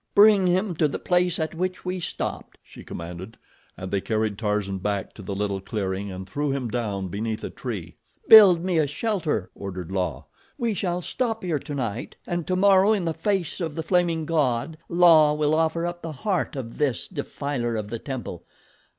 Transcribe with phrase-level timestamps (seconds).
[0.15, 3.37] "Bring him to the place at which we stopped," she commanded
[3.77, 7.51] and they carried Tarzan back to the little clearing and threw him down beneath a
[7.51, 7.97] tree.
[8.27, 10.23] "Build me a shelter!" ordered La.
[10.57, 15.33] "We shall stop here tonight and tomorrow in the face of the Flaming God, La
[15.33, 18.43] will offer up the heart of this defiler of the temple.